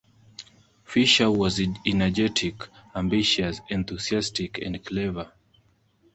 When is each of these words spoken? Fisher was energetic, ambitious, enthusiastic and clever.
Fisher 0.83 1.29
was 1.29 1.59
energetic, 1.85 2.67
ambitious, 2.95 3.61
enthusiastic 3.69 4.57
and 4.57 4.83
clever. 4.83 5.31